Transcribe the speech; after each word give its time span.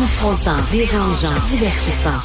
Confrontant, 0.00 0.56
dérangeant, 0.72 1.34
divertissant. 1.50 2.22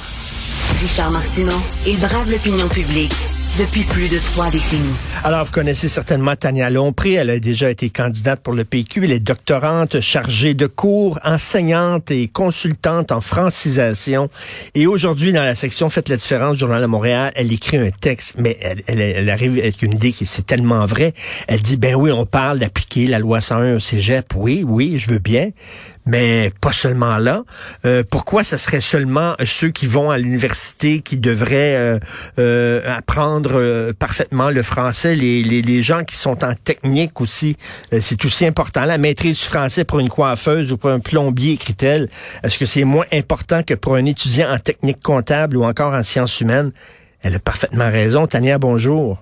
Richard 0.80 1.12
Martineau, 1.12 1.62
il 1.86 2.00
brave 2.00 2.32
l'opinion 2.32 2.70
publique 2.70 3.35
depuis 3.58 3.84
plus 3.84 4.10
de 4.10 4.18
trois 4.18 4.50
décennies. 4.50 4.96
Alors, 5.24 5.46
vous 5.46 5.52
connaissez 5.52 5.88
certainement 5.88 6.36
Tania 6.36 6.70
Lompré. 6.70 7.14
Elle 7.14 7.30
a 7.30 7.40
déjà 7.40 7.70
été 7.70 7.90
candidate 7.90 8.42
pour 8.42 8.54
le 8.54 8.66
PQ. 8.66 9.06
Elle 9.06 9.14
est 9.14 9.20
doctorante 9.20 10.02
chargée 10.02 10.54
de 10.54 10.68
cours, 10.68 11.20
enseignante 11.24 12.12
et 12.12 12.28
consultante 12.28 13.14
en 13.14 13.22
francisation. 13.22 14.30
Et 14.74 14.88
aujourd'hui, 14.88 15.32
dans 15.32 15.44
la 15.44 15.56
section 15.56 15.90
Faites 15.90 16.10
la 16.10 16.18
différence 16.18 16.58
Journal 16.58 16.82
de 16.82 16.88
Montréal, 16.88 17.32
elle 17.36 17.52
écrit 17.54 17.78
un 17.78 17.92
texte, 17.92 18.36
mais 18.38 18.58
elle, 18.62 18.84
elle, 18.88 19.30
arrive 19.30 19.58
avec 19.58 19.82
une 19.82 19.94
idée 19.94 20.12
qui 20.12 20.26
c'est 20.26 20.46
tellement 20.46 20.86
vrai. 20.86 21.14
Elle 21.48 21.62
dit, 21.62 21.78
ben 21.78 21.96
oui, 21.96 22.12
on 22.12 22.26
parle 22.26 22.60
d'appliquer 22.60 23.08
la 23.08 23.20
loi 23.20 23.40
101 23.40 23.76
au 23.76 23.80
cégep. 23.80 24.34
Oui, 24.36 24.66
oui, 24.68 24.98
je 24.98 25.10
veux 25.10 25.20
bien. 25.20 25.52
Mais 26.06 26.52
pas 26.62 26.72
seulement 26.72 27.18
là. 27.18 27.44
Euh, 27.86 28.04
pourquoi 28.08 28.44
ce 28.44 28.58
serait 28.58 28.82
seulement 28.82 29.34
ceux 29.44 29.70
qui 29.70 29.88
vont 29.88 30.12
à 30.12 30.18
l'université 30.18 31.00
qui 31.00 31.18
devraient 31.18 31.76
euh, 31.76 32.00
euh, 32.38 32.96
apprendre 32.96 33.45
euh, 33.54 33.94
parfaitement 33.94 34.50
le 34.50 34.64
français, 34.64 35.16
les, 35.16 35.44
les, 35.44 35.62
les, 35.62 35.82
gens 35.82 36.04
qui 36.04 36.16
sont 36.16 36.44
en 36.44 36.54
technique 36.56 37.22
aussi, 37.22 37.58
euh, 37.94 38.00
c'est 38.02 38.24
aussi 38.26 38.46
important. 38.46 38.86
La 38.86 38.98
maîtrise 38.98 39.40
du 39.40 39.46
français 39.46 39.84
pour 39.84 40.00
une 40.00 40.10
coiffeuse 40.10 40.72
ou 40.72 40.78
pour 40.78 40.90
un 40.90 41.00
plombier, 41.00 41.54
écrit-elle, 41.54 42.10
est-ce 42.44 42.58
que 42.58 42.66
c'est 42.66 42.84
moins 42.84 43.06
important 43.14 43.64
que 43.64 43.74
pour 43.74 43.96
un 43.96 44.06
étudiant 44.06 44.52
en 44.52 44.60
technique 44.60 45.02
comptable 45.02 45.58
ou 45.58 45.64
encore 45.64 45.94
en 45.94 46.04
sciences 46.04 46.42
humaines? 46.42 46.72
Elle 47.22 47.36
a 47.36 47.40
parfaitement 47.40 47.90
raison. 47.90 48.28
Tania, 48.28 48.58
bonjour. 48.58 49.20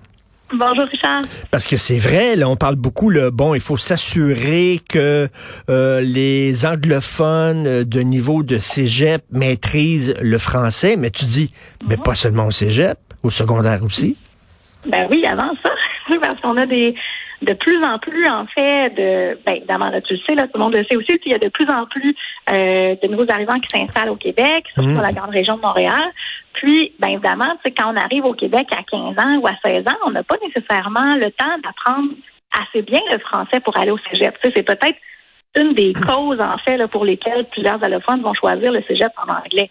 Bonjour 0.52 0.84
Richard. 0.86 1.22
Parce 1.50 1.66
que 1.66 1.76
c'est 1.76 1.98
vrai, 1.98 2.36
là, 2.36 2.48
on 2.48 2.56
parle 2.56 2.76
beaucoup, 2.76 3.10
bon, 3.32 3.54
il 3.54 3.60
faut 3.60 3.76
s'assurer 3.76 4.80
que 4.88 5.28
euh, 5.68 6.00
les 6.00 6.66
anglophones 6.66 7.82
de 7.84 8.00
niveau 8.00 8.42
de 8.42 8.58
cégep 8.58 9.24
maîtrisent 9.30 10.14
le 10.20 10.38
français, 10.38 10.96
mais 10.96 11.10
tu 11.10 11.24
dis, 11.24 11.50
mais 11.88 11.96
mhm. 11.96 12.02
pas 12.02 12.14
seulement 12.14 12.46
au 12.46 12.50
cégep. 12.50 12.98
Au 13.24 13.30
secondaire 13.30 13.82
aussi? 13.82 14.16
Ben 14.86 15.08
oui, 15.10 15.24
avant 15.26 15.50
ça. 15.62 15.70
parce 16.20 16.40
qu'on 16.40 16.56
a 16.58 16.66
des 16.66 16.94
de 17.42 17.52
plus 17.52 17.82
en 17.84 17.98
plus, 17.98 18.26
en 18.28 18.46
fait, 18.46 18.90
de 18.90 19.38
ben, 19.44 19.56
évidemment, 19.56 19.90
là, 19.90 20.00
tu 20.00 20.14
le 20.14 20.20
sais, 20.26 20.34
là, 20.34 20.44
tout 20.44 20.52
le 20.54 20.60
monde 20.60 20.76
le 20.76 20.84
sait 20.84 20.96
aussi, 20.96 21.18
il 21.26 21.32
y 21.32 21.34
a 21.34 21.38
de 21.38 21.48
plus 21.48 21.68
en 21.68 21.84
plus 21.86 22.14
euh, 22.50 22.94
de 23.02 23.08
nouveaux 23.08 23.30
arrivants 23.30 23.58
qui 23.60 23.70
s'installent 23.70 24.10
au 24.10 24.16
Québec, 24.16 24.64
surtout 24.74 24.90
mmh. 24.90 24.94
dans 24.94 25.02
la 25.02 25.12
grande 25.12 25.30
région 25.30 25.56
de 25.56 25.62
Montréal. 25.62 26.10
Puis, 26.54 26.92
ben 26.98 27.08
évidemment, 27.08 27.52
quand 27.76 27.92
on 27.92 27.96
arrive 27.96 28.24
au 28.24 28.32
Québec 28.32 28.66
à 28.72 28.82
15 28.82 29.18
ans 29.18 29.36
ou 29.42 29.46
à 29.46 29.52
16 29.64 29.86
ans, 29.88 29.96
on 30.06 30.10
n'a 30.12 30.22
pas 30.22 30.36
nécessairement 30.46 31.16
le 31.16 31.30
temps 31.32 31.58
d'apprendre 31.62 32.10
assez 32.62 32.82
bien 32.82 33.00
le 33.10 33.18
français 33.18 33.60
pour 33.60 33.76
aller 33.76 33.90
au 33.90 33.98
cégep. 34.10 34.38
c'est 34.42 34.62
peut-être 34.62 34.98
une 35.56 35.74
des 35.74 35.92
causes, 35.92 36.40
en 36.40 36.56
fait, 36.58 36.76
là, 36.76 36.88
pour 36.88 37.04
lesquelles 37.04 37.46
plusieurs 37.50 37.82
allophones 37.82 38.22
vont 38.22 38.34
choisir 38.34 38.72
le 38.72 38.82
cégep 38.88 39.12
en 39.18 39.32
anglais. 39.32 39.70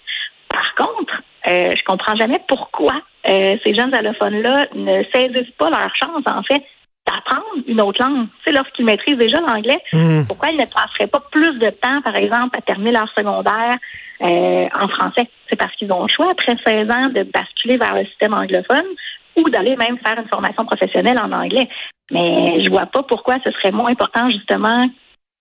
Par 0.49 0.75
contre, 0.75 1.21
euh, 1.47 1.71
je 1.75 1.83
comprends 1.85 2.15
jamais 2.15 2.41
pourquoi 2.47 2.93
euh, 3.27 3.57
ces 3.63 3.73
jeunes 3.73 3.93
allophones-là 3.93 4.67
ne 4.75 5.03
saisissent 5.13 5.53
pas 5.57 5.69
leur 5.69 5.95
chance, 5.95 6.23
en 6.25 6.43
fait, 6.43 6.63
d'apprendre 7.07 7.63
une 7.67 7.81
autre 7.81 8.03
langue. 8.03 8.27
C'est 8.43 8.51
lorsqu'ils 8.51 8.85
maîtrisent 8.85 9.17
déjà 9.17 9.39
l'anglais, 9.39 9.79
mmh. 9.91 10.21
pourquoi 10.27 10.49
ils 10.49 10.57
ne 10.57 10.65
passeraient 10.65 11.07
pas 11.07 11.21
plus 11.31 11.57
de 11.59 11.69
temps, 11.69 12.01
par 12.01 12.15
exemple, 12.15 12.57
à 12.57 12.61
terminer 12.61 12.91
leur 12.91 13.09
secondaire 13.17 13.77
euh, 14.21 14.67
en 14.73 14.87
français? 14.87 15.29
C'est 15.49 15.57
parce 15.57 15.75
qu'ils 15.75 15.91
ont 15.91 16.03
le 16.03 16.09
choix, 16.09 16.31
après 16.31 16.55
16 16.65 16.89
ans, 16.91 17.09
de 17.09 17.23
basculer 17.23 17.77
vers 17.77 17.95
le 17.95 18.05
système 18.05 18.33
anglophone 18.33 18.85
ou 19.37 19.49
d'aller 19.49 19.75
même 19.75 19.97
faire 20.05 20.19
une 20.19 20.27
formation 20.27 20.65
professionnelle 20.65 21.19
en 21.19 21.31
anglais. 21.31 21.67
Mais 22.11 22.63
je 22.63 22.69
vois 22.69 22.85
pas 22.85 23.03
pourquoi 23.03 23.37
ce 23.43 23.51
serait 23.51 23.71
moins 23.71 23.89
important, 23.89 24.29
justement, 24.29 24.87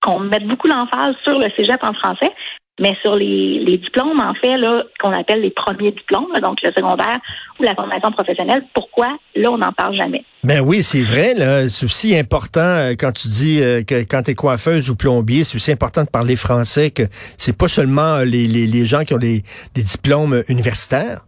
qu'on 0.03 0.21
mette 0.21 0.47
beaucoup 0.47 0.69
l'emphase 0.69 1.15
sur 1.25 1.39
le 1.39 1.49
cégep 1.57 1.83
en 1.85 1.93
français, 1.95 2.33
mais 2.81 2.97
sur 3.03 3.17
les, 3.17 3.59
les 3.61 3.79
diplômes, 3.79 4.21
en 4.21 4.35
fait, 4.35 4.57
là, 4.57 4.85
qu'on 5.01 5.13
appelle 5.13 5.43
les 5.43 5.51
premiers 5.51 5.93
diplômes, 5.93 6.33
donc 6.41 6.63
le 6.63 6.73
secondaire 6.73 7.19
ou 7.61 7.65
la 7.65 7.75
formation 7.75 8.11
professionnelle, 8.13 8.65
pourquoi 8.75 9.19
là, 9.35 9.51
on 9.51 9.59
n'en 9.59 9.73
parle 9.73 9.95
jamais? 9.95 10.25
Ben 10.43 10.61
oui, 10.61 10.83
c'est 10.83 11.03
vrai, 11.03 11.35
là. 11.35 11.69
C'est 11.69 11.85
aussi 11.85 12.17
important 12.17 12.61
euh, 12.61 12.93
quand 12.99 13.13
tu 13.13 13.29
dis 13.29 13.63
euh, 13.63 13.83
que 13.83 14.03
quand 14.03 14.23
tu 14.23 14.31
es 14.31 14.35
coiffeuse 14.35 14.91
ou 14.91 14.97
plombier, 14.97 15.45
c'est 15.45 15.57
aussi 15.57 15.71
important 15.71 16.05
de 16.05 16.11
parler 16.11 16.35
français 16.35 16.91
que 16.91 17.03
c'est 17.37 17.57
pas 17.57 17.69
seulement 17.69 18.17
euh, 18.17 18.25
les, 18.25 18.47
les, 18.47 18.67
les, 18.67 18.87
gens 18.87 19.05
qui 19.05 19.15
ont 19.15 19.19
des, 19.19 19.43
des 19.75 19.83
diplômes 19.83 20.43
universitaires. 20.49 21.21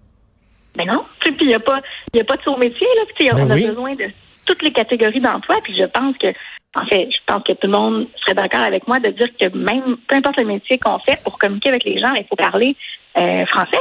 Ben 0.76 0.86
non. 0.86 1.04
Puis 1.20 1.34
il 1.40 1.48
n'y 1.48 1.54
a 1.54 1.60
pas 1.60 1.80
y 2.14 2.20
a 2.20 2.24
pas 2.24 2.36
de 2.36 2.42
saut 2.42 2.56
métier, 2.56 2.86
là. 2.96 3.32
on 3.34 3.46
ben 3.46 3.52
a 3.52 3.68
besoin 3.68 3.94
de 3.94 4.04
toutes 4.46 4.62
les 4.62 4.72
catégories 4.72 5.20
d'emploi, 5.20 5.56
puis 5.62 5.74
je 5.76 5.84
pense 5.84 6.16
que 6.18 6.28
en 6.74 6.86
fait, 6.86 7.08
je 7.10 7.18
pense 7.26 7.42
que 7.44 7.52
tout 7.52 7.66
le 7.66 7.72
monde 7.72 8.08
serait 8.20 8.34
d'accord 8.34 8.62
avec 8.62 8.88
moi 8.88 8.98
de 8.98 9.10
dire 9.10 9.28
que 9.38 9.56
même, 9.56 9.96
peu 10.08 10.16
importe 10.16 10.38
le 10.38 10.46
métier 10.46 10.78
qu'on 10.78 10.98
fait, 10.98 11.22
pour 11.22 11.38
communiquer 11.38 11.68
avec 11.68 11.84
les 11.84 12.00
gens, 12.00 12.12
il 12.14 12.24
faut 12.24 12.36
parler 12.36 12.76
euh, 13.16 13.46
français. 13.46 13.78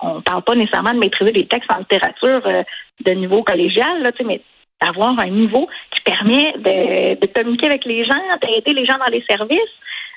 on 0.00 0.16
ne 0.16 0.20
parle 0.20 0.42
pas 0.42 0.54
nécessairement 0.54 0.94
de 0.94 0.98
maîtriser 0.98 1.32
des 1.32 1.46
textes 1.46 1.70
en 1.70 1.78
littérature 1.78 2.40
euh, 2.46 2.62
de 3.04 3.12
niveau 3.12 3.42
collégial, 3.42 4.02
là, 4.02 4.10
mais 4.24 4.40
d'avoir 4.80 5.18
un 5.18 5.28
niveau 5.28 5.68
qui 5.90 6.00
permet 6.00 6.52
de, 6.56 7.20
de 7.20 7.26
communiquer 7.26 7.66
avec 7.66 7.84
les 7.84 8.04
gens, 8.06 8.14
d'aider 8.40 8.72
les 8.72 8.86
gens 8.86 8.96
dans 8.98 9.12
les 9.12 9.22
services. 9.28 9.58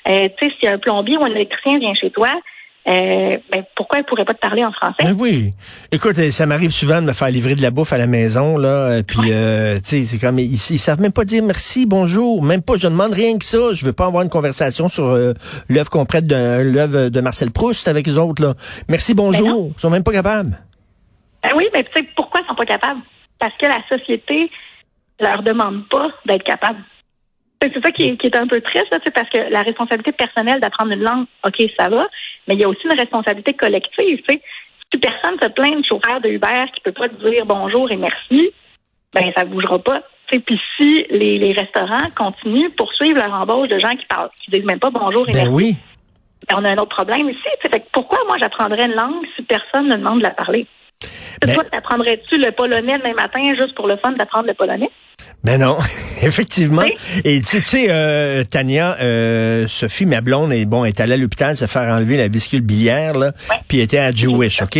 Euh, 0.08 0.28
tu 0.38 0.48
sais, 0.48 0.54
si 0.58 0.66
un 0.66 0.78
plombier 0.78 1.18
ou 1.18 1.24
un 1.24 1.34
électricien 1.34 1.78
vient 1.78 1.94
chez 1.94 2.10
toi, 2.10 2.30
euh, 2.86 3.38
ben, 3.50 3.64
pourquoi 3.76 3.98
elle 4.00 4.04
pourrait 4.04 4.26
pas 4.26 4.34
te 4.34 4.40
parler 4.40 4.64
en 4.64 4.72
français? 4.72 5.02
Ben 5.02 5.16
oui. 5.18 5.52
Écoute, 5.90 6.16
ça 6.16 6.46
m'arrive 6.46 6.70
souvent 6.70 7.00
de 7.00 7.06
me 7.06 7.12
faire 7.12 7.28
livrer 7.28 7.54
de 7.54 7.62
la 7.62 7.70
bouffe 7.70 7.92
à 7.92 7.98
la 7.98 8.06
maison, 8.06 8.58
là. 8.58 8.68
Euh, 8.68 9.02
puis, 9.02 9.32
euh, 9.32 9.76
tu 9.76 9.82
sais, 9.84 10.02
c'est 10.02 10.18
comme, 10.18 10.38
ils, 10.38 10.52
ils, 10.52 10.78
savent 10.78 11.00
même 11.00 11.12
pas 11.12 11.24
dire 11.24 11.42
merci, 11.42 11.86
bonjour, 11.86 12.42
même 12.42 12.62
pas, 12.62 12.74
je 12.76 12.86
demande 12.86 13.14
rien 13.14 13.38
que 13.38 13.44
ça. 13.44 13.72
Je 13.72 13.86
veux 13.86 13.94
pas 13.94 14.06
avoir 14.06 14.22
une 14.22 14.28
conversation 14.28 14.88
sur 14.88 15.06
l'œuvre 15.68 15.90
qu'on 15.90 16.04
prête 16.04 16.26
de 16.26 16.62
l'œuvre 16.62 17.08
de 17.08 17.20
Marcel 17.20 17.50
Proust 17.50 17.88
avec 17.88 18.06
les 18.06 18.18
autres, 18.18 18.42
là. 18.42 18.52
Merci, 18.88 19.14
bonjour. 19.14 19.72
ils 19.76 19.80
sont 19.80 19.90
même 19.90 20.04
pas 20.04 20.12
capables. 20.12 20.58
Ben 21.42 21.50
oui, 21.56 21.68
mais 21.74 21.84
tu 21.84 21.92
sais, 21.92 22.06
pourquoi 22.16 22.42
ils 22.42 22.46
sont 22.46 22.54
pas 22.54 22.66
capables? 22.66 23.00
Parce 23.38 23.54
que 23.56 23.66
la 23.66 23.80
société 23.88 24.50
leur 25.20 25.42
demande 25.42 25.88
pas 25.88 26.08
d'être 26.26 26.44
capable. 26.44 26.80
C'est 27.62 27.82
ça 27.82 27.92
qui 27.92 28.02
est, 28.02 28.36
un 28.36 28.46
peu 28.46 28.60
triste, 28.60 28.88
là, 28.92 28.98
parce 29.14 29.30
que 29.30 29.38
la 29.50 29.62
responsabilité 29.62 30.12
personnelle 30.12 30.60
d'apprendre 30.60 30.92
une 30.92 31.02
langue, 31.02 31.26
OK, 31.46 31.62
ça 31.78 31.88
va, 31.88 32.06
mais 32.46 32.54
il 32.54 32.60
y 32.60 32.64
a 32.64 32.68
aussi 32.68 32.84
une 32.84 32.98
responsabilité 32.98 33.54
collective. 33.54 34.22
Si 34.28 34.98
personne 34.98 35.38
se 35.42 35.48
plaint 35.48 35.76
du 35.76 35.88
chauffeur 35.88 36.20
de 36.20 36.28
Uber 36.28 36.64
qui 36.74 36.80
peut 36.80 36.92
pas 36.92 37.08
te 37.08 37.30
dire 37.30 37.46
bonjour 37.46 37.90
et 37.90 37.96
merci, 37.96 38.50
ben 39.12 39.32
ça 39.36 39.44
bougera 39.44 39.78
pas. 39.78 40.02
Puis 40.28 40.60
si 40.76 41.06
les, 41.10 41.52
restaurants 41.52 42.08
continuent, 42.16 42.70
poursuivre 42.70 43.18
leur 43.18 43.32
embauche 43.32 43.68
de 43.68 43.78
gens 43.78 43.94
qui 43.96 44.06
parlent, 44.06 44.30
qui 44.42 44.50
disent 44.50 44.64
même 44.64 44.80
pas 44.80 44.90
bonjour 44.90 45.28
et 45.28 45.32
ben 45.32 45.38
merci, 45.38 45.52
oui. 45.52 45.76
Ben, 46.48 46.56
on 46.58 46.64
a 46.64 46.70
un 46.70 46.76
autre 46.76 46.96
problème 46.96 47.28
ici. 47.30 47.48
Fait 47.62 47.84
pourquoi 47.92 48.18
moi 48.26 48.36
j'apprendrais 48.38 48.86
une 48.86 48.94
langue 48.94 49.24
si 49.36 49.42
personne 49.42 49.88
ne 49.88 49.96
demande 49.96 50.18
de 50.18 50.24
la 50.24 50.30
parler? 50.30 50.66
Ben 51.42 51.54
Toi, 51.54 51.64
t'apprendrais-tu 51.64 52.38
le 52.38 52.50
polonais 52.52 52.98
demain 52.98 53.14
matin 53.14 53.54
juste 53.56 53.74
pour 53.74 53.86
le 53.86 53.96
fun 53.96 54.12
d'apprendre 54.12 54.46
le 54.46 54.54
polonais? 54.54 54.90
Ben 55.44 55.60
non, 55.60 55.76
effectivement. 56.22 56.84
Et 57.22 57.42
tu 57.42 57.62
sais, 57.62 57.86
euh, 57.90 58.44
Tania, 58.44 58.96
euh, 59.00 59.66
Sophie, 59.68 60.06
ma 60.06 60.22
blonde, 60.22 60.52
est 60.52 60.64
bon, 60.64 60.86
est 60.86 61.00
allée 61.00 61.14
à 61.14 61.16
l'hôpital 61.18 61.54
se 61.54 61.66
faire 61.66 61.94
enlever 61.94 62.16
la 62.16 62.28
viscule 62.28 62.62
biliaire, 62.62 63.12
là, 63.12 63.32
puis 63.68 63.80
était 63.80 63.98
à 63.98 64.10
Jewish, 64.10 64.62
ok? 64.62 64.78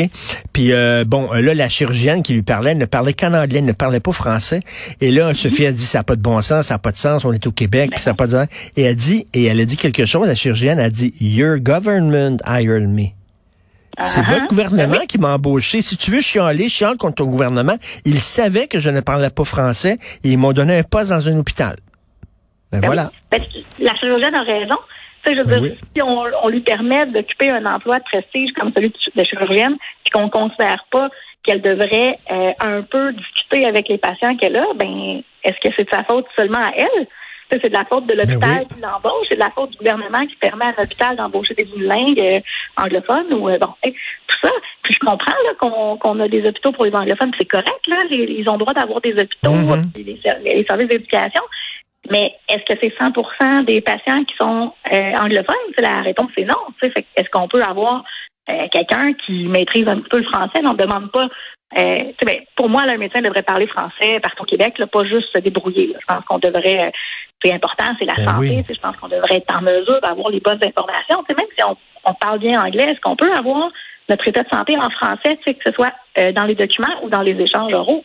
Puis 0.55 0.73
euh, 0.73 1.05
bon, 1.07 1.31
là, 1.33 1.53
la 1.53 1.69
chirurgienne 1.69 2.23
qui 2.23 2.33
lui 2.33 2.43
parlait 2.43 2.75
ne 2.75 2.87
parlait 2.87 3.13
qu'en 3.13 3.35
anglais, 3.35 3.61
ne 3.61 3.73
parlait 3.73 4.01
pas 4.01 4.13
français. 4.13 4.61
Et 5.03 5.11
là, 5.11 5.29
mhm. 5.29 5.35
Sophie 5.35 5.67
a 5.67 5.73
dit, 5.73 5.85
ça 5.85 5.99
n'a 5.99 6.05
pas 6.05 6.17
de 6.17 6.23
bon 6.23 6.41
sens, 6.41 6.69
ça 6.69 6.75
n'a 6.75 6.79
pas 6.79 6.93
de 6.93 6.99
sens, 6.99 7.27
on 7.27 7.33
est 7.33 7.47
au 7.47 7.53
Québec, 7.53 7.91
puis 7.93 8.01
ça 8.01 8.11
n'a 8.11 8.15
pas 8.15 8.27
de 8.27 8.33
sens. 8.33 8.47
Et 8.77 8.83
elle 8.83 8.97
dit, 8.97 9.27
et 9.35 9.45
elle 9.45 9.61
a 9.61 9.67
dit 9.67 9.77
quelque 9.77 10.07
chose, 10.07 10.29
la 10.29 10.35
chirurgienne 10.35 10.79
a 10.79 10.89
dit, 10.89 11.13
Your 11.21 11.59
government 11.59 12.39
hired 12.47 12.89
me. 12.89 13.24
C'est 14.01 14.23
votre 14.23 14.47
gouvernement 14.49 14.99
ben 14.99 15.07
qui 15.07 15.19
m'a 15.19 15.35
embauché. 15.35 15.81
Si 15.81 15.97
tu 15.97 16.11
veux 16.11 16.21
chialer, 16.21 16.69
chiale 16.69 16.97
contre 16.97 17.17
ton 17.17 17.27
gouvernement. 17.27 17.77
Ils 18.05 18.21
savaient 18.21 18.67
que 18.67 18.79
je 18.79 18.91
ne 18.91 19.01
parlais 19.01 19.31
pas 19.31 19.45
français 19.45 19.99
et 20.25 20.31
ils 20.31 20.39
m'ont 20.39 20.53
donné 20.53 20.79
un 20.79 20.83
poste 20.83 21.11
dans 21.11 21.29
un 21.29 21.39
hôpital. 21.39 21.77
Ben, 22.73 22.81
ben 22.81 22.87
voilà. 22.87 23.11
Ben, 23.31 23.43
la 23.79 23.95
chirurgienne 23.97 24.35
a 24.35 24.43
raison. 24.43 24.77
je 25.27 25.41
veux 25.41 25.61
dire, 25.61 25.77
si 25.95 26.03
on, 26.03 26.49
lui 26.49 26.61
permet 26.61 27.07
d'occuper 27.07 27.51
un 27.51 27.65
emploi 27.67 27.99
de 27.99 28.05
prestige 28.05 28.51
comme 28.55 28.73
celui 28.73 28.93
de 29.15 29.25
chirurgienne, 29.25 29.77
puis 30.05 30.11
qu'on 30.13 30.25
ne 30.25 30.31
considère 30.31 30.85
pas 30.91 31.09
qu'elle 31.45 31.61
devrait 31.61 32.17
euh, 32.31 32.53
un 32.61 32.83
peu 32.83 33.13
discuter 33.13 33.67
avec 33.67 33.89
les 33.89 33.99
patients 33.99 34.37
qu'elle 34.37 34.57
a, 34.57 34.67
ben 34.77 35.23
est-ce 35.45 35.57
que 35.63 35.75
c'est 35.77 35.85
de 35.85 35.91
sa 35.91 36.03
faute 36.05 36.27
seulement 36.37 36.59
à 36.59 36.73
elle? 36.77 37.07
C'est 37.61 37.69
de 37.69 37.77
la 37.77 37.85
faute 37.85 38.07
de 38.07 38.15
l'hôpital 38.15 38.67
qui 38.69 38.81
l'embauche, 38.81 39.27
c'est 39.29 39.35
de 39.35 39.41
la 39.41 39.51
faute 39.51 39.71
du 39.71 39.79
gouvernement 39.79 40.27
qui 40.27 40.37
permet 40.37 40.67
à 40.67 40.75
l'hôpital 40.79 41.17
d'embaucher 41.17 41.55
des 41.55 41.69
unilingues 41.77 42.21
euh, 42.21 42.41
anglophones 42.77 43.33
ou 43.33 43.49
euh, 43.49 43.59
bon, 43.59 43.73
tout 43.83 44.37
ça. 44.43 44.51
Puis 44.83 44.95
je 44.95 44.99
comprends 45.07 45.33
là, 45.33 45.97
qu'on, 46.01 46.21
a 46.21 46.29
des 46.29 46.47
hôpitaux 46.47 46.73
pour 46.73 46.85
les 46.85 46.95
anglophones, 46.95 47.33
c'est 47.39 47.47
correct 47.47 47.87
là, 47.87 47.97
ils 48.11 48.49
ont 48.49 48.55
le 48.55 48.59
droit 48.59 48.75
d'avoir 48.75 49.01
des 49.01 49.13
hôpitaux, 49.13 49.51
mm-hmm. 49.51 50.43
les, 50.43 50.65
services 50.65 50.89
d'éducation. 50.89 51.43
Mais 52.11 52.35
est-ce 52.51 52.65
que 52.65 52.79
c'est 52.81 52.95
100% 52.99 53.65
des 53.65 53.81
patients 53.81 54.25
qui 54.25 54.35
sont 54.39 54.73
euh, 54.93 55.13
anglophones? 55.19 55.55
La 55.79 56.03
réponse 56.03 56.31
c'est 56.35 56.45
non. 56.45 56.57
est-ce 56.83 57.31
qu'on 57.31 57.49
peut 57.49 57.63
avoir 57.63 58.05
quelqu'un 58.47 59.13
qui 59.15 59.47
maîtrise 59.47 59.89
un 59.89 60.01
petit 60.01 60.09
peu 60.09 60.19
le 60.19 60.25
français? 60.25 60.61
On 60.65 60.73
ne 60.73 60.79
demande 60.79 61.11
pas 61.11 61.29
euh, 61.77 62.13
ben, 62.25 62.37
pour 62.57 62.69
moi, 62.69 62.83
un 62.83 62.97
médecin 62.99 63.21
devrait 63.21 63.43
parler 63.43 63.67
français 63.67 64.21
partout 64.21 64.45
au 64.45 64.47
Québec, 64.47 64.79
là, 64.79 64.87
pas 64.87 65.05
juste 65.05 65.35
se 65.35 65.41
débrouiller. 65.41 65.93
Je 66.01 66.07
pense 66.07 66.25
qu'on 66.25 66.39
devrait 66.39 66.93
c'est 67.43 67.53
important, 67.53 67.85
c'est 67.99 68.05
la 68.05 68.15
ben 68.15 68.25
santé. 68.25 68.65
Je 68.69 68.81
pense 68.81 68.97
qu'on 68.97 69.09
devrait 69.09 69.37
être 69.37 69.55
en 69.55 69.61
mesure 69.61 70.01
d'avoir 70.01 70.31
les 70.31 70.41
bonnes 70.41 70.61
informations. 70.65 71.25
même 71.29 71.49
si 71.57 71.65
on 71.65 71.77
on 72.05 72.15
parle 72.15 72.39
bien 72.39 72.63
anglais, 72.63 72.91
est-ce 72.91 73.01
qu'on 73.01 73.17
peut 73.17 73.33
avoir 73.33 73.71
notre 74.09 74.29
état 74.29 74.43
de 74.43 74.49
santé 74.49 74.77
en 74.77 74.91
français, 74.91 75.39
que 75.47 75.53
ce 75.65 75.73
soit 75.73 75.93
euh, 76.19 76.33
dans 76.33 76.45
les 76.45 76.55
documents 76.55 77.03
ou 77.03 77.09
dans 77.09 77.23
les 77.23 77.41
échanges 77.41 77.73
oraux? 77.73 78.05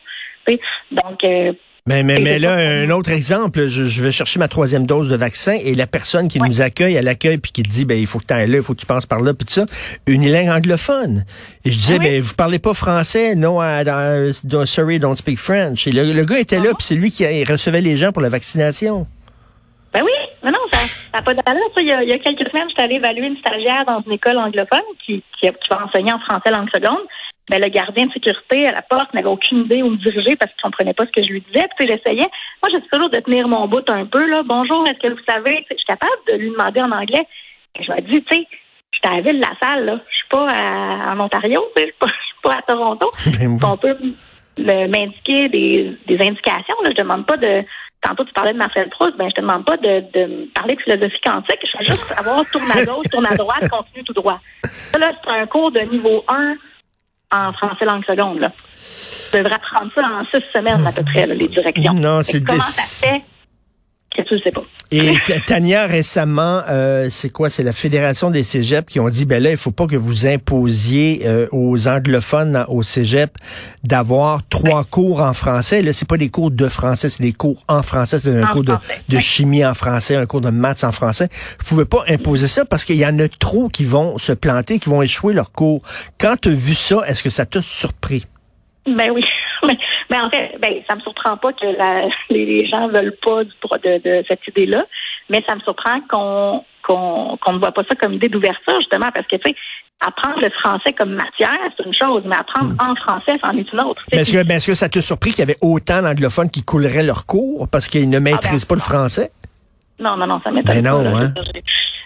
Donc, 0.92 1.24
euh, 1.24 1.54
mais, 1.90 2.04
mais, 2.04 2.20
mais 2.20 2.38
là, 2.38 2.54
un 2.54 2.92
autre 2.92 3.10
exemple, 3.10 3.66
je, 3.66 4.04
vais 4.04 4.12
chercher 4.12 4.38
ma 4.38 4.48
troisième 4.48 4.86
dose 4.86 5.10
de 5.10 5.16
vaccin 5.16 5.58
et 5.60 5.74
la 5.74 5.88
personne 5.88 6.28
qui 6.28 6.40
nous 6.40 6.62
accueille 6.62 6.96
à 7.00 7.02
l'accueil 7.02 7.40
puis 7.40 7.52
qui 7.52 7.64
dit, 7.64 7.84
ben, 7.84 7.98
il 7.98 8.06
faut 8.06 8.20
que 8.20 8.26
tu 8.28 8.34
ailles 8.36 8.48
là, 8.48 8.58
il 8.58 8.62
faut 8.62 8.76
que 8.76 8.80
tu 8.80 8.86
passes 8.86 9.08
par 9.08 9.22
là, 9.22 9.34
puis 9.34 9.48
tout 9.48 9.54
ça, 9.54 9.66
une 10.06 10.32
langue 10.32 10.50
anglophone. 10.50 11.26
Et 11.66 11.72
je 11.72 11.78
disais, 11.80 11.98
ah 12.00 12.04
ben, 12.04 12.22
vous 12.22 12.36
parlez 12.36 12.60
pas 12.60 12.76
français? 12.76 13.34
Non, 13.34 13.60
uh, 13.60 14.32
sorry, 14.68 15.00
don't 15.00 15.16
speak 15.16 15.40
French. 15.40 15.88
Et 15.88 15.92
le, 15.92 16.26
gars 16.26 16.38
était 16.38 16.60
là, 16.60 16.70
ah 16.74 16.76
puis 16.78 16.86
c'est 16.86 16.96
lui 16.96 17.10
qui 17.10 17.26
recevait 17.44 17.82
les 17.82 17.98
gens 17.98 18.12
pour 18.12 18.22
la 18.22 18.30
vaccination. 18.30 19.08
Ben 19.92 20.04
oui, 20.04 20.12
mais 20.44 20.52
non, 20.52 20.60
ça 20.72 20.78
n'a 21.12 21.22
pas 21.24 21.34
d'allure. 21.34 21.72
Il, 21.78 21.86
il, 22.04 22.10
y 22.10 22.14
a 22.14 22.20
quelques 22.20 22.48
semaines, 22.52 22.70
j'étais 22.70 22.84
allée 22.84 22.98
évaluer 22.98 23.26
une 23.26 23.38
stagiaire 23.38 23.86
dans 23.88 24.04
une 24.06 24.12
école 24.12 24.38
anglophone 24.38 24.86
qui, 25.04 25.24
qui, 25.40 25.48
qui 25.48 25.70
va 25.72 25.86
enseigner 25.86 26.14
en 26.14 26.20
français 26.20 26.52
langue 26.52 26.70
seconde 26.70 27.08
mais 27.50 27.60
ben, 27.60 27.66
le 27.66 27.70
gardien 27.72 28.06
de 28.06 28.12
sécurité 28.12 28.68
à 28.68 28.72
la 28.72 28.82
porte 28.84 29.14
n'avait 29.14 29.28
aucune 29.28 29.66
idée 29.66 29.82
où 29.82 29.90
me 29.90 29.98
diriger 29.98 30.36
parce 30.36 30.52
qu'il 30.54 30.62
comprenait 30.62 30.94
pas 30.94 31.06
ce 31.06 31.12
que 31.12 31.24
je 31.24 31.34
lui 31.34 31.42
disais. 31.42 31.68
Puis 31.78 31.88
j'essayais. 31.88 32.30
Moi, 32.62 32.70
j'essaie 32.72 32.88
toujours 32.92 33.10
de 33.10 33.20
tenir 33.20 33.48
mon 33.48 33.68
bout 33.68 33.88
un 33.90 34.06
peu. 34.06 34.24
Là. 34.30 34.44
Bonjour, 34.46 34.88
est-ce 34.88 35.00
que 35.00 35.14
vous 35.14 35.24
savez? 35.28 35.66
Je 35.70 35.76
suis 35.76 35.86
capable 35.86 36.14
de 36.28 36.34
lui 36.34 36.52
demander 36.52 36.82
en 36.82 36.92
anglais. 36.92 37.26
Et 37.80 37.84
je 37.84 37.92
lui 37.92 38.00
ai 38.00 38.02
dit, 38.04 38.24
tu 38.24 38.36
sais, 38.36 38.48
je 38.92 38.98
suis 38.98 39.14
à 39.14 39.18
la 39.18 39.22
ville 39.22 39.42
de 39.42 39.46
la 39.46 39.56
salle, 39.62 39.86
là. 39.86 40.00
Je 40.10 40.16
suis 40.16 40.28
pas 40.30 40.48
en 41.12 41.20
Ontario, 41.20 41.64
je 41.76 41.84
suis 41.84 41.92
pas, 42.00 42.08
suis 42.08 42.42
pas 42.44 42.54
à 42.58 42.62
Toronto. 42.62 43.12
Ben 43.40 43.58
On 43.64 43.78
peut 43.78 43.98
m'indiquer 44.58 45.50
des, 45.50 45.98
des 46.08 46.22
indications. 46.22 46.76
Là. 46.84 46.92
Je 46.92 47.02
demande 47.02 47.26
pas 47.26 47.38
de. 47.38 47.64
Tantôt, 48.02 48.24
tu 48.24 48.32
parlais 48.32 48.54
de 48.54 48.58
Marcel 48.58 48.88
Proust, 48.90 49.18
ben, 49.18 49.28
je 49.30 49.36
te 49.36 49.42
demande 49.42 49.66
pas 49.66 49.76
de, 49.76 50.00
de 50.14 50.46
parler 50.54 50.76
de 50.76 50.82
philosophie 50.82 51.20
quantique. 51.22 51.60
Je 51.64 51.78
veux 51.80 51.86
juste 51.86 52.04
savoir 52.04 52.46
tourne 52.50 52.72
à 52.72 52.86
gauche, 52.86 53.08
tourne 53.12 53.26
à 53.26 53.36
droite, 53.36 53.70
continue 53.70 54.06
tout 54.06 54.14
droit. 54.14 54.40
Ça, 54.64 54.98
là, 54.98 55.12
c'est 55.22 55.30
un 55.30 55.46
cours 55.48 55.72
de 55.72 55.82
niveau 55.82 56.24
1 56.30 56.56
en 57.32 57.54
français 57.54 57.86
langue 57.86 58.06
seconde. 58.06 58.40
Là. 58.40 58.50
Tu 58.50 59.38
devrais 59.38 59.56
apprendre 59.56 59.92
ça 59.96 60.02
en 60.06 60.26
six 60.26 60.44
semaines 60.54 60.86
à 60.86 60.92
peu 60.92 61.04
près, 61.04 61.28
les 61.28 61.48
directions. 61.48 61.94
Non, 61.94 62.22
c'est 62.22 62.44
Comment 62.44 62.62
ça 62.62 63.08
fait 63.08 63.22
que 64.16 64.22
tu 64.24 64.34
ne 64.34 64.40
sais 64.40 64.52
pas? 64.52 64.64
Et 64.92 65.18
Tania, 65.46 65.86
récemment, 65.86 66.64
euh, 66.68 67.08
c'est 67.12 67.30
quoi? 67.30 67.52
C'est 67.52 67.62
la 67.62 67.74
Fédération 67.74 68.32
des 68.32 68.42
cégeps 68.42 68.92
qui 68.92 69.00
ont 69.00 69.10
dit, 69.10 69.26
ben 69.26 69.42
là, 69.42 69.52
il 69.52 69.58
faut 69.58 69.72
pas 69.72 69.86
que 69.86 69.96
vous 69.96 70.26
imposiez 70.26 71.22
euh, 71.26 71.48
aux 71.52 71.88
anglophones 71.88 72.66
au 72.70 72.82
cégep 72.82 73.38
d'avoir 73.84 74.42
trois 74.48 74.84
cours 74.84 75.22
en 75.22 75.34
français. 75.34 75.84
Là, 75.84 75.94
c'est 75.94 76.08
pas 76.08 76.18
des 76.18 76.30
cours 76.30 76.50
de 76.50 76.68
français, 76.68 77.08
c'est 77.10 77.22
des 77.22 77.34
cours 77.34 77.64
en 77.68 77.84
français. 77.84 78.18
C'est 78.18 78.42
un 78.42 78.48
cours 78.48 78.64
de, 78.64 78.74
de, 79.10 79.20
chimie 79.20 79.64
en 79.64 79.76
français, 79.76 80.16
un 80.16 80.26
cours 80.26 80.42
de 80.42 80.50
maths 80.50 80.84
en 80.84 80.92
français. 80.92 81.30
Vous 81.60 81.66
pouvez 81.66 81.86
pas 81.86 82.04
imposer 82.08 82.48
ça 82.48 82.66
parce 82.66 82.84
qu'il 82.84 82.98
y 82.98 83.06
en 83.06 83.20
a 83.20 83.28
trop 83.28 83.70
qui 83.70 83.86
vont 83.86 84.18
se 84.18 84.32
planter, 84.32 84.80
qui 84.80 84.90
vont 84.90 85.04
échouer 85.04 85.34
leur 85.34 85.52
cours. 85.52 85.84
Quand 86.20 86.36
tu 86.42 86.50
as 86.50 86.54
vu 86.54 86.74
ça, 86.74 87.04
est-ce 87.08 87.22
que 87.22 87.30
ça 87.30 87.46
t'a 87.46 87.62
surpris? 87.62 88.26
Ben 88.88 89.12
oui. 89.12 89.24
Mais 90.10 90.20
en 90.20 90.30
fait, 90.30 90.58
ben, 90.60 90.74
ça 90.90 90.96
me 90.96 91.02
surprend 91.02 91.38
pas 91.38 91.54
que 91.54 91.66
la, 91.66 92.08
les 92.30 92.68
gens 92.68 92.88
veulent 92.88 93.16
pas 93.24 93.44
de, 93.44 93.98
de 94.04 94.24
cette 94.28 94.48
idée-là, 94.48 94.86
mais 95.30 95.44
ça 95.48 95.56
me 95.56 95.62
surprend 95.62 96.02
qu'on 96.10 96.64
qu'on 96.90 97.54
ne 97.54 97.60
voit 97.60 97.72
pas 97.72 97.84
ça 97.84 97.96
comme 97.96 98.14
idée 98.14 98.30
d'ouverture, 98.30 98.80
justement, 98.80 99.12
parce 99.14 99.28
que, 99.28 99.36
tu 99.36 99.50
sais, 99.50 99.56
apprendre 100.00 100.40
le 100.42 100.50
français 100.50 100.94
comme 100.94 101.12
matière, 101.12 101.60
c'est 101.78 101.86
une 101.86 101.94
chose, 101.94 102.24
mais 102.26 102.36
apprendre 102.36 102.72
hmm. 102.72 102.90
en 102.90 102.96
français, 102.96 103.38
c'en 103.42 103.56
est 103.58 103.72
une 103.72 103.82
autre. 103.82 104.04
Mais 104.12 104.20
est-ce 104.20 104.34
que, 104.34 104.38
est 104.38 104.66
que, 104.66 104.76
ça 104.76 104.90
te 104.90 105.00
surpris 105.00 105.32
qu'il 105.32 105.40
y 105.40 105.44
avait 105.44 105.58
autant 105.62 106.02
d'anglophones 106.02 106.50
qui 106.50 106.64
couleraient 106.64 107.04
leur 107.04 107.26
cours 107.26 107.68
parce 107.72 107.88
qu'ils 107.88 108.10
ne 108.10 108.18
ah, 108.18 108.20
ben, 108.20 108.34
maîtrisent 108.34 108.66
pas 108.66 108.76
le 108.76 108.82
français? 108.82 109.32
Non, 110.00 110.16
non, 110.16 110.26
non, 110.26 110.40
ça 110.44 110.52
m'étonne 110.52 110.82
ben 110.82 110.84
non, 110.84 111.16
Hein? 111.16 111.34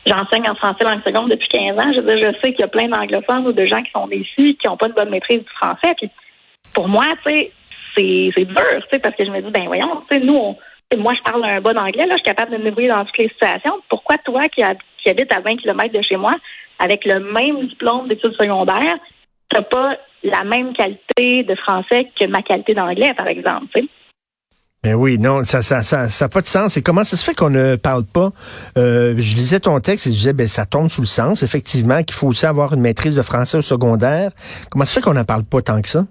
J'enseigne 0.06 0.50
en 0.50 0.56
français 0.56 0.84
langue 0.84 1.02
seconde 1.06 1.30
depuis 1.30 1.48
15 1.48 1.80
ans. 1.80 1.94
Je, 1.96 2.02
je 2.02 2.40
sais 2.42 2.52
qu'il 2.52 2.60
y 2.60 2.64
a 2.64 2.68
plein 2.68 2.90
d'anglophones 2.90 3.48
ou 3.48 3.54
de 3.54 3.66
gens 3.66 3.82
qui 3.84 3.92
sont 3.92 4.10
ici 4.12 4.58
qui 4.58 4.68
n'ont 4.68 4.76
pas 4.76 4.90
de 4.90 4.94
bonne 4.94 5.10
maîtrise 5.10 5.40
du 5.40 5.50
français. 5.62 5.94
Puis 5.98 6.10
pour 6.74 6.90
moi, 6.90 7.06
tu 7.24 7.32
sais, 7.32 7.52
c'est 7.95 8.45
dur, 8.45 8.56
tu 8.56 8.88
sais, 8.92 9.00
parce 9.00 9.16
que 9.16 9.25
je 9.25 9.31
me 9.31 9.42
dis, 9.42 9.51
ben 9.51 9.66
voyons, 9.66 10.04
nous, 10.24 10.56
moi, 10.98 11.13
je 11.16 11.22
parle 11.24 11.44
un 11.45 11.62
bon 11.62 11.78
anglais, 11.78 12.06
là, 12.06 12.16
je 12.16 12.24
suis 12.24 12.36
capable 12.36 12.51
de 12.51 12.57
me 12.57 12.66
débrouiller 12.66 12.90
dans 12.90 13.06
toutes 13.06 13.18
les 13.18 13.30
situations. 13.30 13.74
Pourquoi 13.90 14.18
toi, 14.19 14.44
qui, 14.50 14.62
qui 15.01 15.10
habites 15.10 15.34
à 15.34 15.40
20 15.40 15.57
km 15.57 15.92
de 15.94 16.01
chez 16.01 16.18
moi, 16.18 16.34
avec 16.80 17.06
le 17.06 17.19
même 17.19 17.68
diplôme 17.68 18.07
d'études 18.07 18.36
secondaires, 18.40 18.98
t'as 19.50 19.62
pas 19.62 19.98
la 20.24 20.44
même 20.44 20.74
qualité 20.74 21.44
de 21.44 21.56
français 21.56 22.10
que 22.19 22.25
ma 22.28 22.42
qualité 22.42 22.74
d'anglais, 22.74 23.13
par 23.16 23.28
exemple, 23.28 23.68
tu 23.74 23.81
sais? 23.81 23.88
Ben 24.84 24.95
oui, 24.95 25.18
non, 25.18 25.45
ça 25.45 25.62
ça 25.62 25.81
ça 25.81 26.10
ça 26.10 26.28
pas 26.28 26.42
de 26.42 26.45
sens. 26.45 26.75
Et 26.75 26.81
comment 26.81 27.06
ça 27.06 27.16
se 27.16 27.24
fait 27.24 27.34
qu'on 27.34 27.50
ne 27.50 27.78
parle 27.78 28.04
pas? 28.04 28.31
Euh, 28.78 29.13
Je 29.18 29.36
lisais 29.38 29.62
ton 29.62 29.80
texte 29.80 30.07
et 30.07 30.10
je 30.10 30.16
disais 30.16 30.34
ben 30.34 30.45
ça 30.45 30.66
tombe 30.66 30.90
sous 30.90 31.00
le 31.00 31.07
sens 31.07 31.42
effectivement 31.42 32.04
qu'il 32.04 32.13
faut 32.13 32.28
aussi 32.28 32.45
avoir 32.45 32.74
une 32.74 32.81
maîtrise 32.81 33.16
de 33.16 33.22
français 33.22 33.57
au 33.57 33.62
secondaire. 33.62 34.31
Comment 34.69 34.84
ça 34.84 34.94
se 34.94 35.00
fait 35.00 35.01
qu'on 35.01 35.13
n'en 35.13 35.24
parle 35.24 35.45
pas 35.45 35.62
tant 35.62 35.81
que 35.81 35.88
ça? 35.88 36.06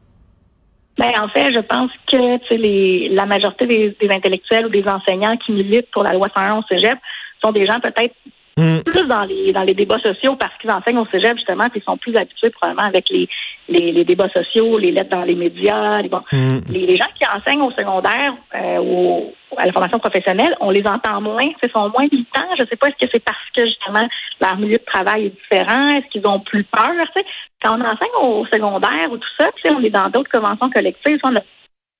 Ben, 0.99 1.11
en 1.21 1.29
fait, 1.29 1.53
je 1.53 1.61
pense 1.61 1.91
que 2.06 2.55
les, 2.55 3.09
la 3.09 3.25
majorité 3.25 3.67
des, 3.67 4.11
intellectuels 4.11 4.67
ou 4.67 4.69
des 4.69 4.85
enseignants 4.87 5.37
qui 5.39 5.53
militent 5.53 5.91
pour 5.91 6.03
la 6.03 6.12
loi 6.12 6.29
101 6.37 6.59
au 6.59 6.62
cégep 6.69 6.99
sont 7.43 7.53
des 7.53 7.67
gens 7.67 7.81
peut-être 7.81 8.15
mm. 8.56 8.81
plus 8.84 9.06
dans 9.06 9.25
les 9.25 9.52
dans 9.52 9.62
les 9.62 9.75
débats 9.75 9.99
sociaux 10.00 10.37
parce 10.37 10.56
qu'ils 10.58 10.70
enseignent 10.70 10.99
au 10.99 11.06
cégep 11.06 11.37
justement 11.37 11.69
puis 11.70 11.81
ils 11.81 11.84
sont 11.84 11.96
plus 11.96 12.16
habitués 12.16 12.50
probablement 12.50 12.87
avec 12.87 13.08
les, 13.10 13.28
les, 13.69 14.04
débats 14.04 14.28
sociaux, 14.28 14.78
les 14.78 14.93
lettres 14.93 15.10
dans 15.10 15.25
les 15.25 15.34
médias. 15.34 16.00
Les, 16.02 16.08
bon, 16.08 16.22
mm. 16.32 16.60
les, 16.69 16.96
gens 16.96 17.08
qui 17.19 17.26
enseignent 17.26 17.62
au 17.62 17.70
secondaire 17.72 18.34
euh, 18.54 18.78
ou 18.78 19.32
à 19.56 19.66
la 19.66 19.72
formation 19.72 19.99
professionnelle, 19.99 20.56
on 20.60 20.70
les 20.70 20.84
entend 20.87 21.20
moins, 21.20 21.43
ils 21.62 21.70
sont 21.75 21.90
moins 21.90 22.06
militants. 22.10 22.49
Je 22.56 22.62
ne 22.62 22.69
sais 22.69 22.76
pas 22.76 22.88
est-ce 22.88 23.04
que 23.06 23.10
c'est 23.12 23.25
parce 23.25 23.50
que 23.54 23.66
justement 23.66 24.08
leur 24.40 24.56
milieu 24.56 24.78
de 24.78 24.84
travail 24.84 25.26
est 25.26 25.31
différent, 25.31 25.88
est-ce 25.90 26.08
qu'ils 26.08 26.26
ont 26.26 26.40
plus 26.40 26.64
peur. 26.64 26.90
Quand 27.62 27.78
on 27.78 27.84
enseigne 27.84 28.16
au 28.20 28.46
secondaire 28.46 29.10
ou 29.10 29.19
tout 29.19 29.28
ça, 29.38 29.50
on 29.66 29.82
est 29.82 29.90
dans 29.90 30.08
d'autres 30.08 30.31
conventions 30.31 30.70
collectives, 30.70 31.20
on 31.25 31.37
a 31.37 31.40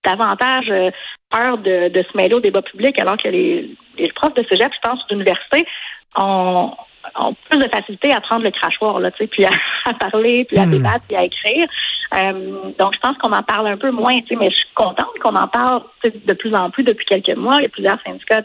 davantage 0.05 0.67
euh, 0.71 0.91
peur 1.31 1.59
de, 1.59 1.89
de 1.89 2.03
se 2.03 2.17
mêler 2.17 2.35
au 2.35 2.41
débat 2.41 2.63
public, 2.63 2.99
alors 2.99 3.17
que 3.17 3.29
les, 3.29 3.71
les 3.99 4.13
profs 4.13 4.35
de 4.35 4.45
cégep, 4.49 4.73
je 4.73 4.89
pense, 4.89 5.07
d'université, 5.09 5.65
ont, 6.17 6.73
ont 7.19 7.35
plus 7.49 7.59
de 7.59 7.69
facilité 7.69 8.13
à 8.13 8.21
prendre 8.21 8.45
le 8.45 8.51
crachoir, 8.51 9.01
là, 9.01 9.11
tu 9.11 9.19
sais, 9.19 9.27
puis 9.27 9.45
à, 9.85 9.95
parler, 9.95 10.45
puis 10.45 10.59
à 10.59 10.67
hmm. 10.67 10.71
débattre, 10.71 11.05
puis 11.07 11.17
à 11.17 11.25
écrire. 11.25 11.69
Euh, 12.15 12.73
donc, 12.79 12.95
je 12.95 13.01
pense 13.01 13.17
qu'on 13.19 13.33
en 13.33 13.43
parle 13.43 13.69
un 13.69 13.77
peu 13.77 13.91
moins, 13.91 14.15
tu 14.21 14.29
sais, 14.29 14.37
mais 14.37 14.51
je 14.51 14.57
suis 14.57 14.75
contente 14.75 15.19
qu'on 15.23 15.35
en 15.35 15.49
parle 15.49 15.83
de 16.05 16.33
plus 16.35 16.55
en 16.55 16.71
plus 16.71 16.85
depuis 16.85 17.07
quelques 17.07 17.37
mois. 17.37 17.57
Il 17.59 17.63
y 17.63 17.67
a 17.67 17.71
plusieurs 17.71 18.03
syndicats 18.03 18.43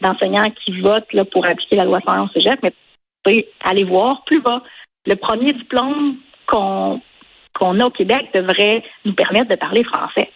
d'enseignants 0.00 0.50
qui 0.50 0.80
votent 0.80 1.12
là, 1.12 1.24
pour 1.24 1.46
appliquer 1.46 1.76
la 1.76 1.84
loi 1.84 2.00
111 2.06 2.30
cégep, 2.32 2.58
mais 2.62 2.72
allez 3.64 3.84
voir 3.84 4.22
plus 4.24 4.40
bas. 4.40 4.62
Le 5.06 5.14
premier 5.16 5.52
diplôme 5.52 6.16
qu'on 6.46 7.00
qu'on 7.58 7.80
a 7.80 7.86
au 7.86 7.90
Québec 7.90 8.28
devrait 8.34 8.82
nous 9.04 9.14
permettre 9.14 9.48
de 9.48 9.54
parler 9.54 9.82
français. 9.84 10.30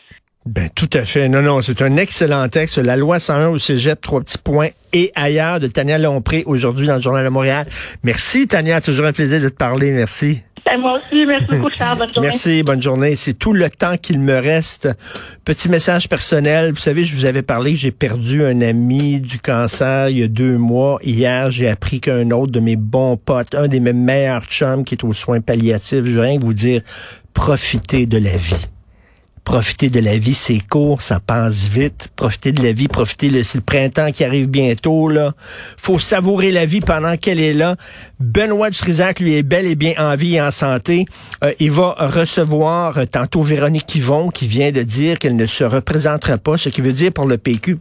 Ben, 0.47 0.71
tout 0.75 0.89
à 0.95 1.05
fait. 1.05 1.29
Non, 1.29 1.43
non, 1.43 1.61
c'est 1.61 1.83
un 1.83 1.97
excellent 1.97 2.49
texte. 2.49 2.79
La 2.79 2.97
loi 2.97 3.21
101 3.21 3.49
au 3.49 3.59
cégep, 3.59 4.01
trois 4.01 4.23
petits 4.23 4.39
points 4.39 4.69
et 4.95 5.13
ailleurs 5.15 5.61
de 5.61 5.67
Tania 5.67 5.99
Lompré 5.99 6.45
aujourd'hui 6.47 6.87
dans 6.87 6.97
le 6.97 7.03
Journal 7.03 7.25
de 7.25 7.29
Montréal. 7.29 7.67
Merci, 8.05 8.47
Tania. 8.47 8.81
Toujours 8.81 9.05
un 9.05 9.13
plaisir 9.13 9.41
de 9.41 9.51
te 9.51 9.55
parler. 9.55 9.93
Merci. 9.93 10.41
Ben, 10.65 10.81
moi 10.81 10.99
aussi. 10.99 11.27
Merci 11.27 11.47
beaucoup, 11.51 11.69
Charles. 11.69 11.99
Bonne 11.99 12.09
journée. 12.15 12.29
Merci. 12.29 12.63
Bonne 12.63 12.83
journée. 12.83 13.17
C'est 13.17 13.35
tout 13.35 13.53
le 13.53 13.69
temps 13.69 13.99
qu'il 13.99 14.19
me 14.19 14.33
reste. 14.33 14.89
Petit 15.45 15.69
message 15.69 16.09
personnel. 16.09 16.71
Vous 16.71 16.81
savez, 16.81 17.05
je 17.05 17.15
vous 17.17 17.27
avais 17.27 17.43
parlé 17.43 17.73
que 17.73 17.79
j'ai 17.79 17.91
perdu 17.91 18.43
un 18.43 18.63
ami 18.63 19.21
du 19.21 19.39
cancer 19.41 20.09
il 20.09 20.19
y 20.19 20.23
a 20.23 20.29
deux 20.29 20.57
mois. 20.57 20.99
Hier, 21.03 21.51
j'ai 21.51 21.69
appris 21.69 22.01
qu'un 22.01 22.31
autre 22.31 22.53
de 22.53 22.61
mes 22.61 22.77
bons 22.77 23.19
potes, 23.19 23.55
un 23.55 23.69
des 23.69 23.81
mes 23.81 23.93
meilleurs 23.93 24.47
chums 24.47 24.85
qui 24.85 24.95
est 24.95 25.05
aux 25.05 25.13
soins 25.13 25.43
palliatifs, 25.43 26.05
je 26.05 26.13
veux 26.13 26.23
rien 26.23 26.39
vous 26.41 26.55
dire, 26.55 26.81
profitez 27.35 28.07
de 28.07 28.17
la 28.17 28.37
vie 28.37 28.67
profiter 29.45 29.91
de 29.91 30.01
la 30.01 30.17
vie, 30.17 30.35
c'est 30.35 30.61
court, 30.61 31.03
ça 31.03 31.21
passe 31.21 31.67
vite. 31.67 32.09
Profiter 32.15 32.53
de 32.53 32.63
la 32.63 32.73
vie, 32.73 32.89
profiter, 32.89 33.43
c'est 33.45 33.59
le 33.59 33.65
printemps 33.65 34.11
qui 34.13 34.25
arrive 34.25 34.49
bientôt, 34.49 35.09
là. 35.09 35.33
Faut 35.77 35.99
savourer 35.99 36.53
la 36.53 36.67
vie 36.67 36.81
pendant 36.81 37.17
qu'elle 37.17 37.41
est 37.41 37.53
là. 37.53 37.77
Benoît 38.21 38.71
Dutrisac, 38.71 39.21
lui, 39.21 39.35
est 39.35 39.43
bel 39.43 39.67
et 39.67 39.77
bien 39.77 39.95
en 39.99 40.15
vie 40.17 40.37
et 40.37 40.43
en 40.43 40.51
santé. 40.51 41.07
Euh, 41.43 41.53
il 41.59 41.71
va 41.71 41.95
recevoir 41.99 42.99
euh, 42.99 43.07
tantôt 43.07 43.43
Véronique 43.43 43.95
Yvon, 43.95 44.31
qui 44.31 44.47
vient 44.47 44.73
de 44.73 44.83
dire 44.83 45.19
qu'elle 45.19 45.37
ne 45.37 45.47
se 45.47 45.65
représentera 45.65 46.39
pas, 46.39 46.59
ce 46.59 46.69
qui 46.69 46.81
veut 46.81 46.93
dire 46.93 47.13
pour 47.13 47.27
le 47.27 47.39
PQ... 47.39 47.79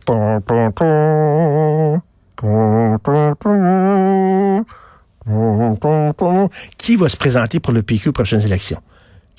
Qui 6.78 6.96
va 6.96 7.10
se 7.10 7.18
présenter 7.18 7.60
pour 7.60 7.74
le 7.74 7.84
PQ 7.84 8.10
aux 8.10 8.13
prochaines 8.13 8.46
élections? 8.46 8.80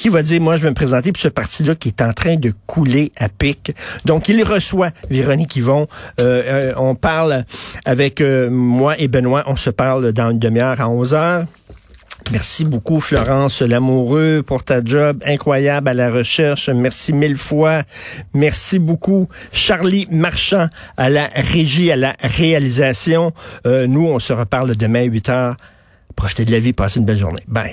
Qui 0.00 0.08
va 0.08 0.22
dire, 0.22 0.40
moi, 0.40 0.56
je 0.56 0.62
vais 0.62 0.70
me 0.70 0.74
présenter 0.74 1.12
pour 1.12 1.20
ce 1.20 1.28
parti-là 1.28 1.74
qui 1.74 1.88
est 1.88 2.00
en 2.00 2.14
train 2.14 2.36
de 2.36 2.54
couler 2.66 3.12
à 3.18 3.28
pic. 3.28 3.76
Donc, 4.06 4.30
il 4.30 4.42
reçoit 4.42 4.92
Véronique 5.10 5.56
Yvon. 5.56 5.86
Euh, 6.20 6.70
euh, 6.70 6.72
on 6.78 6.94
parle 6.94 7.44
avec 7.84 8.22
euh, 8.22 8.48
moi 8.48 8.98
et 8.98 9.08
Benoît. 9.08 9.44
On 9.46 9.56
se 9.56 9.68
parle 9.68 10.12
dans 10.12 10.30
une 10.30 10.38
demi-heure 10.38 10.80
à 10.80 10.88
11 10.88 11.12
heures. 11.12 11.44
Merci 12.32 12.64
beaucoup, 12.64 12.98
Florence 13.00 13.60
Lamoureux, 13.60 14.42
pour 14.42 14.64
ta 14.64 14.82
job 14.82 15.22
incroyable 15.26 15.88
à 15.88 15.94
la 15.94 16.10
recherche. 16.10 16.70
Merci 16.70 17.12
mille 17.12 17.36
fois. 17.36 17.82
Merci 18.32 18.78
beaucoup, 18.78 19.28
Charlie 19.52 20.06
Marchand, 20.10 20.68
à 20.96 21.10
la 21.10 21.28
régie, 21.34 21.92
à 21.92 21.96
la 21.96 22.16
réalisation. 22.22 23.32
nous, 23.66 24.06
on 24.06 24.18
se 24.18 24.32
reparle 24.32 24.76
demain 24.76 25.00
à 25.00 25.04
8 25.04 25.28
heures 25.28 25.56
Profitez 26.16 26.44
de 26.44 26.52
la 26.52 26.58
vie, 26.58 26.72
passez 26.72 27.00
une 27.00 27.06
belle 27.06 27.18
journée. 27.18 27.42
Bye. 27.48 27.68